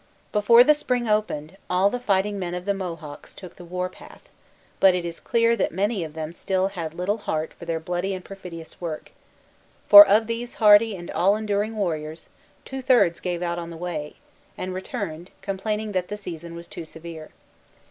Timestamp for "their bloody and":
7.65-8.25